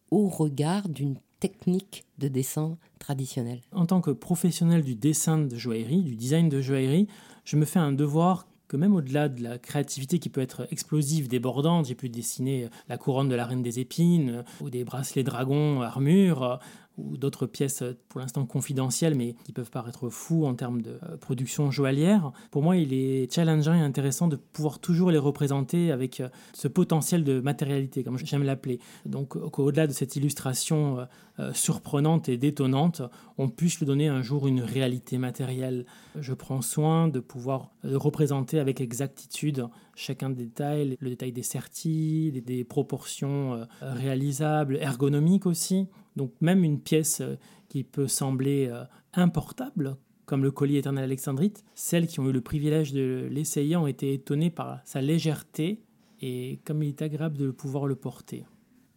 [0.09, 3.61] au regard d'une technique de dessin traditionnelle?
[3.71, 7.07] En tant que professionnel du dessin de joaillerie, du design de joaillerie,
[7.45, 11.27] je me fais un devoir que même au-delà de la créativité qui peut être explosive,
[11.27, 15.23] débordante, j'ai pu dessiner la couronne de la reine des épines euh, ou des bracelets
[15.23, 16.59] dragons armure
[16.99, 20.99] ou d'autres pièces euh, pour l'instant confidentielles, mais qui peuvent paraître fous en termes de
[21.03, 22.31] euh, production joaillière.
[22.51, 26.67] Pour moi, il est challengeant et intéressant de pouvoir toujours les représenter avec euh, ce
[26.67, 28.79] potentiel de matérialité, comme j'aime l'appeler.
[29.05, 31.07] Donc, au-delà de cette illustration
[31.53, 33.01] surprenante et détonnante,
[33.37, 35.85] on puisse lui donner un jour une réalité matérielle.
[36.19, 42.31] Je prends soin de pouvoir représenter avec exactitude chacun des détails, le détail des sertis,
[42.45, 45.87] des proportions réalisables, ergonomiques aussi.
[46.19, 47.37] Donc même une pièce euh,
[47.69, 52.41] qui peut sembler euh, importable, comme le collier éternel alexandrite, celles qui ont eu le
[52.41, 55.81] privilège de l'essayer ont été étonnées par sa légèreté
[56.19, 58.43] et comme il est agréable de pouvoir le porter.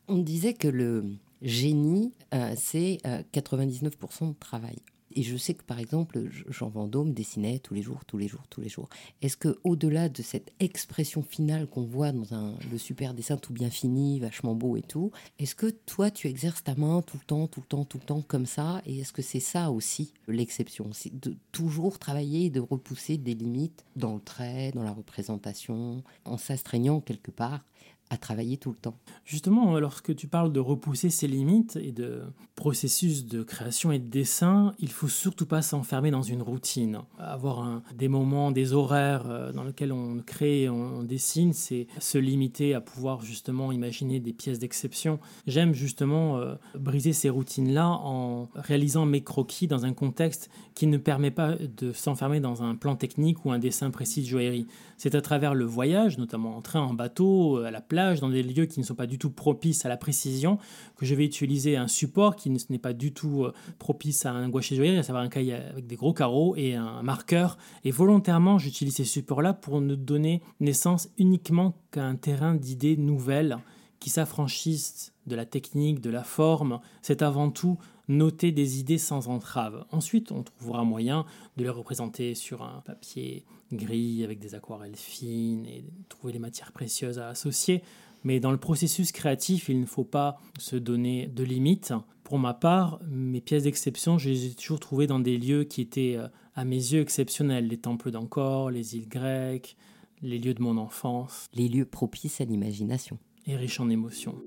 [0.09, 1.05] On disait que le
[1.43, 2.99] génie, euh, c'est
[3.33, 4.81] 99% de travail.
[5.15, 8.47] Et je sais que par exemple, Jean Vendôme dessinait tous les jours, tous les jours,
[8.49, 8.89] tous les jours.
[9.21, 13.53] Est-ce que au-delà de cette expression finale qu'on voit dans un, le super dessin tout
[13.53, 17.25] bien fini, vachement beau et tout, est-ce que toi tu exerces ta main tout le
[17.25, 18.83] temps, tout le temps, tout le temps comme ça?
[18.87, 20.91] Et est-ce que c'est ça aussi l'exception?
[20.93, 26.03] C'est de toujours travailler et de repousser des limites dans le trait, dans la représentation,
[26.25, 27.65] en s'astreignant quelque part
[28.13, 28.99] à travailler tout le temps.
[29.25, 32.23] Justement, lorsque tu parles de repousser ses limites et de
[32.55, 37.01] processus de création et de dessin, il faut surtout pas s'enfermer dans une routine.
[37.19, 42.75] Avoir des moments, des horaires euh, dans lesquels on crée, on, dessine, c'est se limiter
[42.75, 45.19] à pouvoir justement imaginer des pièces d'exception.
[45.47, 50.99] J'aime justement euh, briser ces routines-là en réalisant mes croquis dans un contexte qui ne
[50.99, 54.67] permet pas de s'enfermer dans un plan technique ou un dessin précis de joaillerie.
[54.99, 58.43] C'est à travers le voyage, notamment en train, en bateau, à la plage, dans des
[58.43, 60.59] lieux qui ne sont pas du tout propices à la précision,
[60.97, 64.49] que je vais utiliser un support qui n'est pas du tout euh, propice à un
[64.49, 67.59] gouache joaillerie, à savoir un cahier avec des gros carreaux et un marqueur.
[67.85, 73.59] Et volontairement, j'utilise ces supports-là pour ne donner naissance uniquement qu'à un terrain d'idées nouvelles
[74.01, 76.81] qui s'affranchissent de la technique, de la forme.
[77.03, 79.85] C'est avant tout noter des idées sans entrave.
[79.91, 81.25] Ensuite, on trouvera moyen
[81.57, 86.73] de les représenter sur un papier gris avec des aquarelles fines et trouver les matières
[86.73, 87.83] précieuses à associer.
[88.25, 91.93] Mais dans le processus créatif, il ne faut pas se donner de limites.
[92.23, 95.81] Pour ma part, mes pièces d'exception, je les ai toujours trouvées dans des lieux qui
[95.81, 97.67] étaient, euh, à mes yeux, exceptionnels.
[97.67, 99.77] Les temples d'Ancor, les îles grecques,
[100.23, 101.47] les lieux de mon enfance.
[101.55, 103.19] Les lieux propices à l'imagination.
[103.47, 104.41] Et riches en émotions.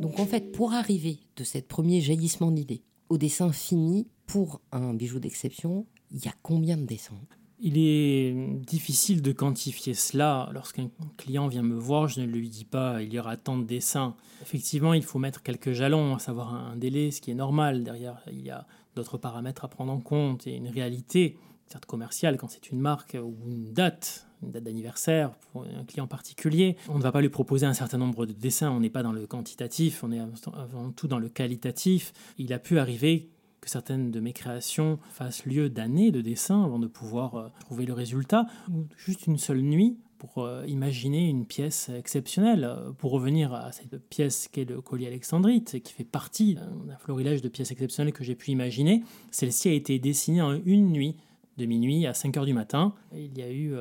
[0.00, 4.94] Donc en fait, pour arriver de ce premier jaillissement d'idées au dessin fini pour un
[4.94, 7.20] bijou d'exception, il y a combien de dessins?
[7.58, 8.34] Il est
[8.64, 10.48] difficile de quantifier cela.
[10.54, 13.64] Lorsqu'un client vient me voir, je ne lui dis pas il y aura tant de
[13.64, 14.16] dessins.
[14.40, 17.84] Effectivement, il faut mettre quelques jalons, à savoir un délai, ce qui est normal.
[17.84, 21.36] Derrière, il y a d'autres paramètres à prendre en compte et une réalité,
[21.66, 26.76] certes commerciale quand c'est une marque ou une date, date d'anniversaire pour un client particulier.
[26.88, 29.12] On ne va pas lui proposer un certain nombre de dessins, on n'est pas dans
[29.12, 32.12] le quantitatif, on est avant tout dans le qualitatif.
[32.38, 36.78] Il a pu arriver que certaines de mes créations fassent lieu d'années de dessin avant
[36.78, 41.46] de pouvoir euh, trouver le résultat, ou juste une seule nuit pour euh, imaginer une
[41.46, 42.64] pièce exceptionnelle.
[42.64, 47.42] Euh, pour revenir à cette pièce qu'est le collier alexandrite, qui fait partie d'un florilège
[47.42, 51.16] de pièces exceptionnelles que j'ai pu imaginer, celle-ci a été dessinée en une nuit,
[51.60, 52.94] de minuit à 5 heures du matin.
[53.14, 53.74] Il y a eu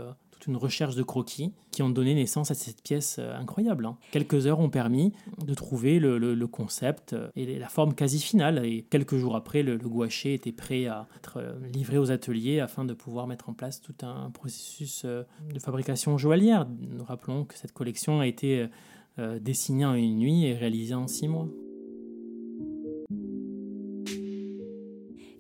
[0.48, 3.86] une recherche de croquis qui ont donné naissance à cette pièce euh, incroyable.
[3.86, 3.98] Hein.
[4.12, 5.14] Quelques heures ont permis
[5.46, 8.66] de trouver le, concept euh, et la forme quasi finale.
[8.66, 12.86] Et quelques jours après, le, gouaché était prêt à être euh, livré aux ateliers afin
[12.86, 16.68] de pouvoir mettre en place tout un processus de fabrication joaillière.
[16.80, 18.68] Nous rappelons que cette collection a été
[19.42, 21.48] dessinée en une nuit et réalisée en six mois.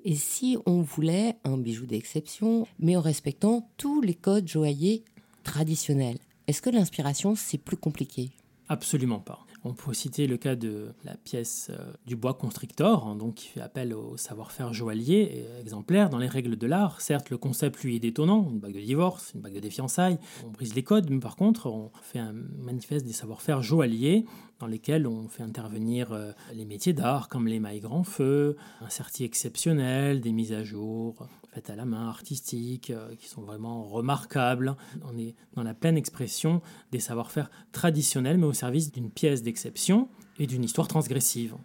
[0.05, 5.03] Et si on voulait un bijou d'exception, mais en respectant tous les codes joailliers
[5.43, 8.31] traditionnels, est-ce que l'inspiration, c'est plus compliqué?
[8.69, 9.45] Absolument pas.
[9.65, 13.47] On peut citer le cas de la pièce euh, du bois constrictor, hein, donc qui
[13.49, 17.01] fait appel au savoir-faire joaillier exemplaire dans les règles de l'art.
[17.01, 20.51] Certes, le concept lui est détonnant, une bague de divorce, une bague de fiançailles, on
[20.51, 24.25] brise les codes, mais par contre, on fait un manifeste des savoir-faire joailliers
[24.59, 28.89] dans lesquels on fait intervenir euh, les métiers d'art comme les mailles grand feu, un
[28.89, 33.83] certi exceptionnel, des mises à jour faites à la main, artistiques, euh, qui sont vraiment
[33.83, 34.75] remarquables.
[35.03, 40.09] On est dans la pleine expression des savoir-faire traditionnels, mais au service d'une pièce d'exception
[40.37, 41.55] et d'une histoire transgressive.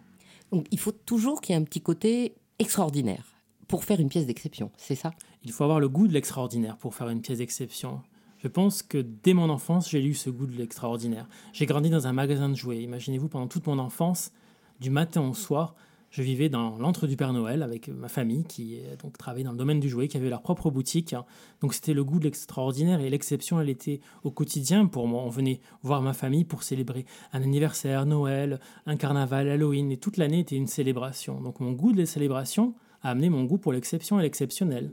[0.51, 3.25] Donc il faut toujours qu'il y ait un petit côté extraordinaire
[3.67, 5.11] pour faire une pièce d'exception, c'est ça?
[5.43, 8.01] Il faut avoir le goût de l'extraordinaire pour faire une pièce d'exception.
[8.45, 11.27] Je pense que dès mon enfance, j'ai eu ce goût de l'extraordinaire.
[11.51, 12.83] J'ai grandi dans un magasin de jouets.
[12.83, 14.31] Imaginez-vous, pendant toute mon enfance,
[14.79, 15.73] du matin au soir,
[16.11, 19.57] je vivais dans l'antre du Père Noël avec ma famille qui donc travaillait dans le
[19.57, 21.15] domaine du jouet, qui avait leur propre boutique.
[21.61, 25.23] Donc c'était le goût de l'extraordinaire et l'exception, elle était au quotidien pour moi.
[25.23, 30.17] On venait voir ma famille pour célébrer un anniversaire, Noël, un carnaval, Halloween, et toute
[30.17, 31.41] l'année était une célébration.
[31.41, 34.91] Donc mon goût de la célébration a amené mon goût pour l'exception et l'exceptionnel.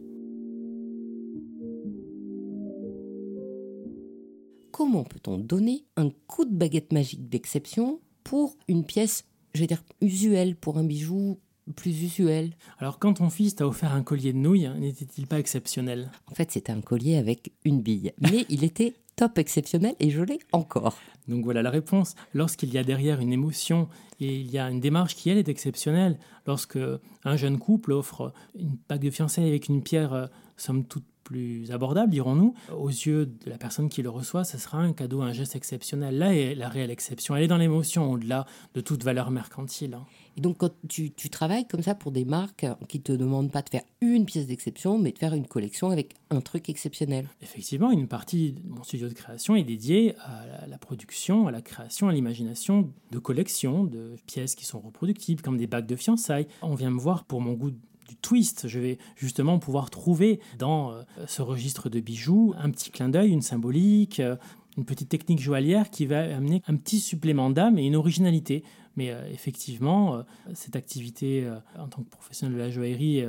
[4.92, 9.24] Comment peut-on donner un coup de baguette magique d'exception pour une pièce,
[9.54, 11.40] je vais dire, usuelle, pour un bijou
[11.76, 12.50] plus usuel?
[12.78, 16.10] Alors, quand ton fils t'a offert un collier de nouilles, n'était-il pas exceptionnel?
[16.30, 20.20] En fait, c'était un collier avec une bille, mais il était top exceptionnel et je
[20.20, 20.98] l'ai encore.
[21.26, 22.14] Donc voilà la réponse.
[22.34, 23.88] Lorsqu'il y a derrière une émotion
[24.20, 26.78] et il y a une démarche qui, elle, est exceptionnelle, lorsque
[27.24, 30.26] un jeune couple offre une bague de fiançailles avec une pierre, euh,
[30.58, 34.78] somme toute plus abordable, dirons-nous, aux yeux de la personne qui le reçoit, ce sera
[34.78, 36.18] un cadeau, un geste exceptionnel.
[36.18, 37.36] Là est la réelle exception.
[37.36, 39.94] Elle est dans l'émotion, au-delà de toute valeur mercantile.
[39.94, 40.04] Hein.
[40.36, 43.62] Et donc, quand tu, travailles comme ça pour des marques qui ne te demandent pas
[43.62, 47.28] de faire une pièce d'exception, mais de faire une collection avec un truc exceptionnel.
[47.42, 51.60] Effectivement, une partie de mon studio de création est dédiée à la production, à la
[51.60, 56.48] création, à l'imagination de collections, de pièces qui sont reproductibles, comme des bagues de fiançailles.
[56.62, 57.72] On vient me voir pour mon goût
[58.12, 58.68] du twist.
[58.68, 63.30] Je vais justement pouvoir trouver dans euh, ce registre de bijoux un petit clin d'œil,
[63.30, 64.36] une symbolique, euh,
[64.76, 68.64] une petite technique joaillière qui va amener un petit supplément d'âme et une originalité.
[68.96, 70.22] Mais euh, effectivement,
[70.52, 73.24] cette activité en tant que professionnel de la joaillerie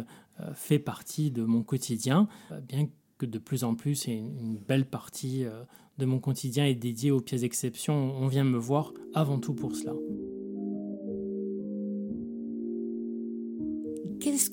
[0.53, 2.27] fait partie de mon quotidien,
[2.67, 5.45] bien que de plus en plus, une belle partie
[5.97, 7.93] de mon quotidien est dédiée aux pièces d'exception.
[7.93, 9.93] On vient me voir avant tout pour cela.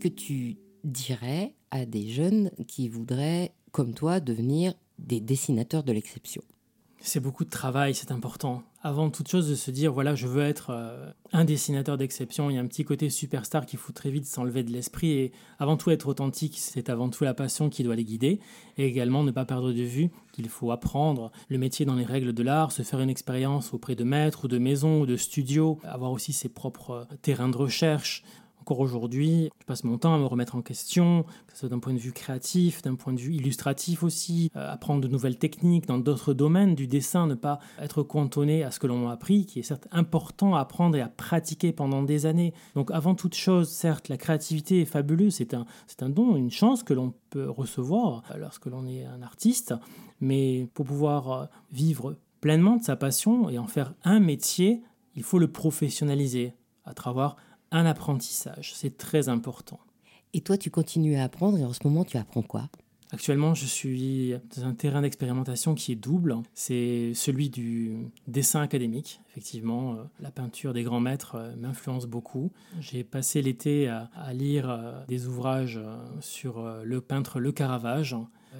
[0.00, 6.42] Que tu dirais à des jeunes qui voudraient, comme toi, devenir des dessinateurs de l'exception?
[7.02, 8.62] C'est beaucoup de travail, c'est important.
[8.82, 12.50] Avant toute chose, de se dire, voilà, je veux être euh, un dessinateur d'exception.
[12.50, 15.12] Il y a un petit côté superstar qu'il faut très vite s'enlever de l'esprit.
[15.12, 18.38] Et avant tout, être authentique, c'est avant tout la passion qui doit les guider.
[18.76, 22.34] Et également, ne pas perdre de vue qu'il faut apprendre le métier dans les règles
[22.34, 25.78] de l'art, se faire une expérience auprès de maîtres ou de maisons ou de studios,
[25.84, 28.24] avoir aussi ses propres euh, terrains de recherche,
[28.60, 31.78] encore aujourd'hui, je passe mon temps à me remettre en question, que ce soit d'un
[31.78, 35.86] point de vue créatif, d'un point de vue illustratif aussi, euh, apprendre de nouvelles techniques
[35.86, 39.46] dans d'autres domaines du dessin, ne pas être cantonné à ce que l'on m'a appris,
[39.46, 42.52] qui est certes important à apprendre et à pratiquer pendant des années.
[42.74, 46.50] Donc avant toute chose, certes, la créativité est fabuleuse, c'est un, c'est un don, une
[46.50, 49.74] chance que l'on peut recevoir euh, lorsque l'on est un artiste,
[50.20, 54.82] mais pour pouvoir euh, vivre pleinement de sa passion et en faire un métier,
[55.14, 57.36] il faut le professionnaliser à travers
[57.70, 58.72] un apprentissage.
[58.74, 59.80] C'est très important.
[60.32, 62.68] Et toi, tu continues à apprendre et en ce moment, tu apprends quoi?
[63.12, 66.36] Actuellement, je suis dans un terrain d'expérimentation qui est double.
[66.54, 69.20] C'est celui du dessin académique.
[69.30, 72.52] Effectivement, euh, la peinture des grands maîtres euh, m'influence beaucoup.
[72.78, 75.80] J'ai passé l'été à, lire euh, des ouvrages
[76.20, 78.16] sur le peintre Le Caravage.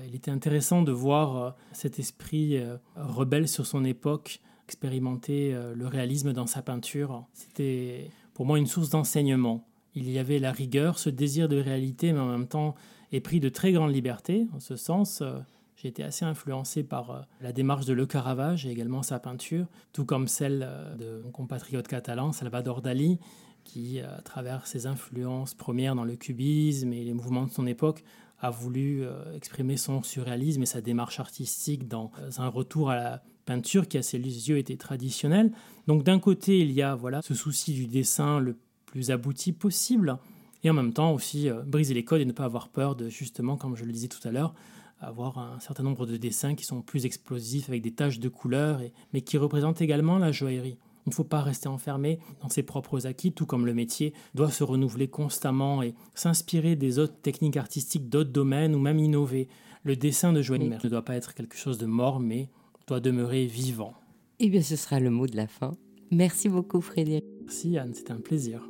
[0.09, 2.61] Il était intéressant de voir cet esprit
[2.96, 7.25] rebelle sur son époque expérimenter le réalisme dans sa peinture.
[7.33, 9.68] C'était pour moi une source d'enseignement.
[9.94, 12.74] Il y avait la rigueur, ce désir de réalité, mais en même temps
[13.12, 14.46] est pris de très grandes libertés.
[14.55, 15.40] En ce sens, euh,
[15.76, 19.66] j'ai été assez influencé par euh, la démarche de Le Caravage et également sa peinture,
[19.92, 23.18] tout comme celle euh, de mon compatriote catalan, Salvador Dali,
[23.64, 28.05] qui, à travers ses influences premières dans le cubisme et les mouvements de son époque,
[28.38, 33.89] a voulu exprimer son surréalisme et sa démarche artistique dans un retour à la peinture
[33.89, 35.51] qui à ses yeux était traditionnelle.
[35.89, 40.19] Donc d'un côté, il y a voilà ce souci du dessin le plus abouti possible,
[40.63, 43.09] et en même temps aussi euh, briser les codes et ne pas avoir peur de
[43.09, 44.55] justement, comme je le disais tout à l'heure,
[45.01, 48.83] avoir un certain nombre de dessins qui sont plus explosifs avec des taches de couleurs,
[48.83, 50.79] et, mais qui représentent également la joaillerie.
[51.07, 54.53] Il ne faut pas rester enfermé dans ses propres acquis, tout comme le métier doit
[54.53, 59.49] se renouveler constamment et s'inspirer des autres techniques artistiques d'autres domaines ou même innover.
[59.83, 62.49] Le dessin de joaillerie ne doit pas être quelque chose de mort, mais
[62.91, 63.95] doit demeurer vivant.
[64.41, 65.70] Eh bien, ce sera le mot de la fin.
[66.11, 67.24] Merci beaucoup Frédéric.
[67.43, 68.68] Merci Anne, c'était un plaisir.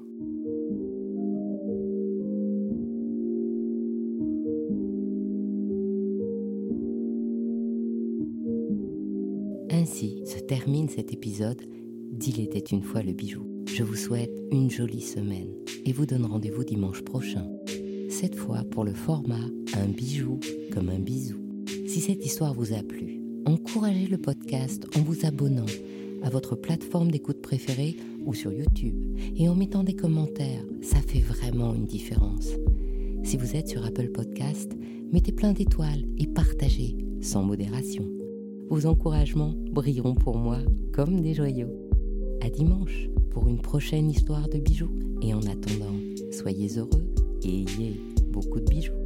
[9.70, 11.62] Ainsi se termine cet épisode
[12.12, 13.46] d'Il était une fois le bijou.
[13.74, 15.54] Je vous souhaite une jolie semaine
[15.86, 17.48] et vous donne rendez-vous dimanche prochain.
[18.10, 19.46] Cette fois pour le format
[19.78, 20.40] Un bijou
[20.74, 21.38] comme un bisou.
[21.86, 25.66] Si cette histoire vous a plu, encouragez le podcast en vous abonnant
[26.22, 28.94] à votre plateforme d'écoute préférée ou sur YouTube
[29.36, 30.64] et en mettant des commentaires.
[30.82, 32.50] Ça fait vraiment une différence.
[33.22, 34.72] Si vous êtes sur Apple Podcast,
[35.12, 38.06] mettez plein d'étoiles et partagez sans modération.
[38.68, 40.58] Vos encouragements brilleront pour moi
[40.92, 41.72] comme des joyaux.
[42.42, 44.90] À dimanche pour une prochaine histoire de bijoux
[45.22, 45.96] et en attendant,
[46.32, 47.12] soyez heureux
[47.42, 48.99] et ayez beaucoup de bijoux.